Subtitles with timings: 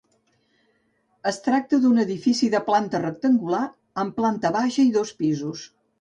[1.31, 3.61] Es tracta d'un edifici de planta rectangular,
[4.05, 5.63] amb planta baixa i dos pisos.